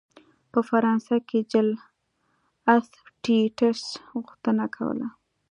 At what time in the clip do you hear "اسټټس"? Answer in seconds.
2.75-3.81